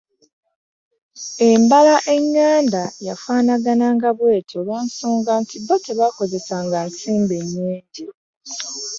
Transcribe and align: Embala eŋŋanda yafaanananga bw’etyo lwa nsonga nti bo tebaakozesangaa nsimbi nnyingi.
Embala 1.49 1.95
eŋŋanda 2.15 2.83
yafaanananga 3.07 4.09
bw’etyo 4.17 4.59
lwa 4.65 4.79
nsonga 4.87 5.33
nti 5.41 5.55
bo 5.67 5.75
tebaakozesangaa 5.85 6.87
nsimbi 6.89 7.35
nnyingi. 7.43 8.05